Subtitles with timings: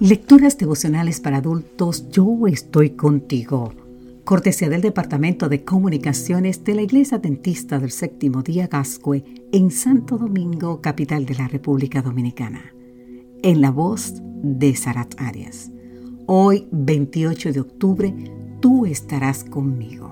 [0.00, 3.72] Lecturas devocionales para adultos, yo estoy contigo.
[4.24, 9.22] Cortesía del Departamento de Comunicaciones de la Iglesia Dentista del Séptimo Día Gascue
[9.52, 12.74] en Santo Domingo, capital de la República Dominicana.
[13.44, 15.70] En la voz de Sarat Arias.
[16.26, 18.14] Hoy, 28 de octubre,
[18.58, 20.10] tú estarás conmigo.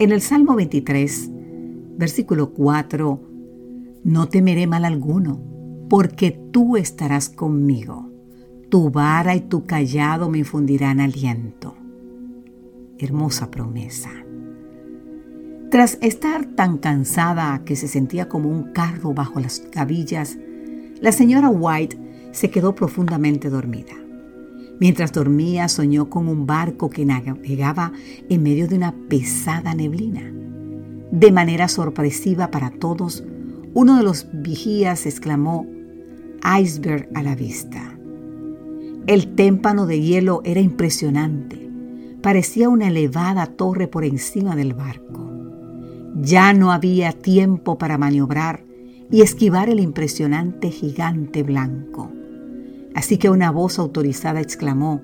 [0.00, 1.30] En el Salmo 23,
[1.96, 3.20] versículo 4,
[4.02, 5.40] no temeré mal alguno,
[5.88, 8.13] porque tú estarás conmigo
[8.74, 11.76] tu vara y tu callado me infundirán aliento.
[12.98, 14.10] Hermosa promesa.
[15.70, 20.36] Tras estar tan cansada que se sentía como un carro bajo las gavillas,
[21.00, 21.96] la señora White
[22.32, 23.92] se quedó profundamente dormida.
[24.80, 27.92] Mientras dormía soñó con un barco que navegaba
[28.28, 30.32] en medio de una pesada neblina.
[31.12, 33.22] De manera sorpresiva para todos,
[33.72, 35.64] uno de los vigías exclamó,
[36.58, 37.93] iceberg a la vista.
[39.06, 41.70] El témpano de hielo era impresionante.
[42.22, 45.30] Parecía una elevada torre por encima del barco.
[46.22, 48.64] Ya no había tiempo para maniobrar
[49.10, 52.10] y esquivar el impresionante gigante blanco.
[52.94, 55.02] Así que una voz autorizada exclamó,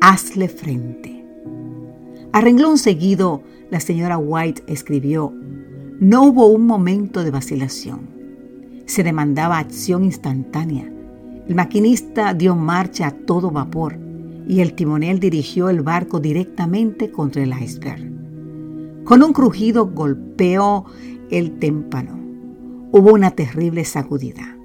[0.00, 1.22] Hazle frente.
[2.32, 5.34] A renglón seguido, la señora White escribió,
[6.00, 8.08] No hubo un momento de vacilación.
[8.86, 10.95] Se demandaba acción instantánea
[11.48, 13.98] el maquinista dio marcha a todo vapor
[14.48, 19.04] y el timonel dirigió el barco directamente contra el iceberg.
[19.04, 20.84] Con un crujido golpeó
[21.30, 22.18] el témpano.
[22.90, 24.56] Hubo una terrible sacudida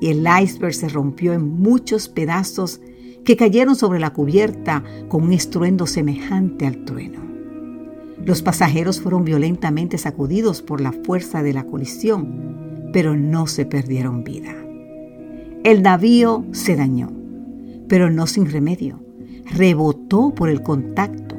[0.00, 2.80] y el iceberg se rompió en muchos pedazos
[3.24, 7.20] que cayeron sobre la cubierta con un estruendo semejante al trueno.
[8.24, 14.24] Los pasajeros fueron violentamente sacudidos por la fuerza de la colisión, pero no se perdieron
[14.24, 14.63] vida.
[15.64, 17.10] El navío se dañó,
[17.88, 19.00] pero no sin remedio.
[19.46, 21.36] Rebotó por el contacto,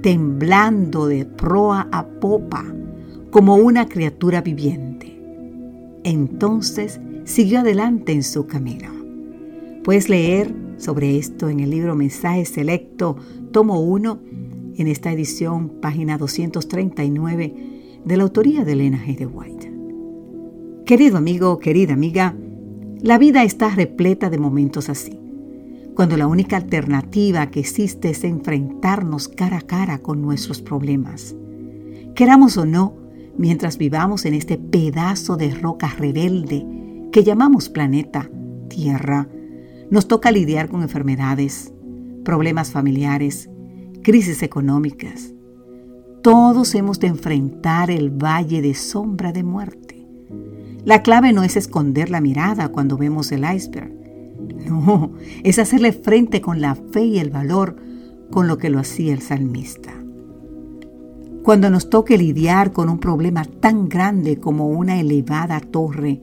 [0.00, 2.64] temblando de proa a popa,
[3.30, 5.20] como una criatura viviente.
[6.04, 8.88] Entonces siguió adelante en su camino.
[9.84, 13.16] Puedes leer sobre esto en el libro Mensaje Selecto,
[13.52, 14.18] tomo 1,
[14.78, 17.54] en esta edición, página 239,
[18.06, 19.18] de la autoría de Elena G.
[19.18, 19.72] de White.
[20.86, 22.34] Querido amigo, querida amiga,
[23.06, 25.16] la vida está repleta de momentos así,
[25.94, 31.36] cuando la única alternativa que existe es enfrentarnos cara a cara con nuestros problemas.
[32.16, 32.96] Queramos o no,
[33.38, 36.66] mientras vivamos en este pedazo de roca rebelde
[37.12, 38.28] que llamamos planeta
[38.68, 39.28] Tierra,
[39.88, 41.72] nos toca lidiar con enfermedades,
[42.24, 43.48] problemas familiares,
[44.02, 45.32] crisis económicas.
[46.24, 49.95] Todos hemos de enfrentar el valle de sombra de muerte.
[50.86, 53.92] La clave no es esconder la mirada cuando vemos el iceberg.
[54.70, 57.74] No, es hacerle frente con la fe y el valor
[58.30, 59.92] con lo que lo hacía el salmista.
[61.42, 66.20] Cuando nos toque lidiar con un problema tan grande como una elevada torre,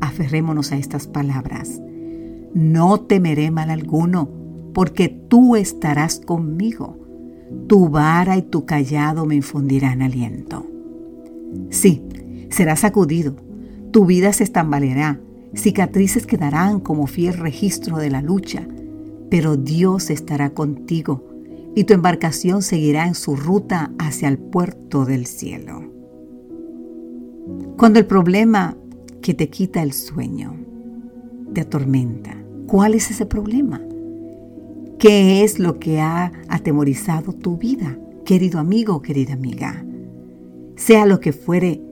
[0.00, 1.82] aferrémonos a estas palabras.
[2.54, 4.28] No temeré mal alguno,
[4.72, 6.96] porque tú estarás conmigo.
[7.66, 10.64] Tu vara y tu callado me infundirán aliento.
[11.70, 12.04] Sí,
[12.50, 13.34] será sacudido,
[13.90, 15.20] tu vida se estambaleará,
[15.54, 18.66] cicatrices quedarán como fiel registro de la lucha,
[19.30, 21.24] pero Dios estará contigo
[21.74, 25.84] y tu embarcación seguirá en su ruta hacia el puerto del cielo.
[27.76, 28.76] Cuando el problema
[29.20, 30.54] que te quita el sueño
[31.52, 32.36] te atormenta,
[32.66, 33.82] ¿cuál es ese problema?
[34.98, 39.84] ¿Qué es lo que ha atemorizado tu vida, querido amigo, querida amiga?
[40.76, 41.82] Sea lo que fuere,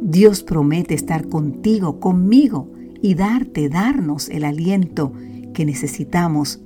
[0.00, 2.70] Dios promete estar contigo, conmigo
[3.00, 5.12] y darte, darnos el aliento
[5.54, 6.60] que necesitamos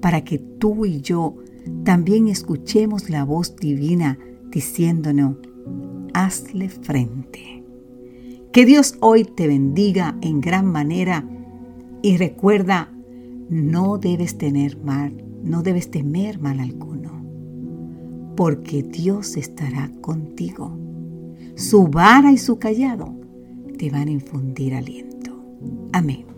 [0.00, 1.36] para que tú y yo
[1.84, 4.18] también escuchemos la voz divina
[4.50, 5.36] diciéndonos,
[6.14, 7.64] hazle frente.
[8.52, 11.28] Que Dios hoy te bendiga en gran manera
[12.02, 12.92] y recuerda,
[13.48, 17.24] no debes tener mal, no debes temer mal alguno,
[18.36, 20.89] porque Dios estará contigo
[21.60, 23.14] su vara y su callado
[23.78, 25.44] te van a infundir aliento.
[25.92, 26.29] Amén.